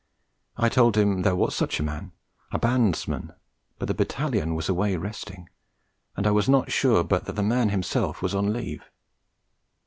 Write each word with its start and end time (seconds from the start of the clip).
I 0.57 0.67
told 0.67 0.97
him 0.97 1.21
there 1.21 1.35
was 1.35 1.53
such 1.53 1.79
a 1.79 1.83
man, 1.83 2.11
a 2.51 2.57
bandsman, 2.57 3.33
but 3.77 3.87
the 3.87 3.93
Battalion 3.93 4.55
was 4.55 4.67
away 4.67 4.95
resting 4.97 5.47
and 6.17 6.25
I 6.25 6.31
was 6.31 6.49
not 6.49 6.71
sure 6.71 7.03
but 7.03 7.25
that 7.25 7.33
the 7.33 7.43
man 7.43 7.69
himself 7.69 8.19
was 8.19 8.33
on 8.33 8.51
leave. 8.51 8.83